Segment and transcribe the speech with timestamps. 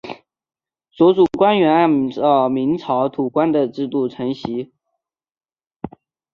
[0.89, 4.73] 所属官员按照明朝土官的制度承袭。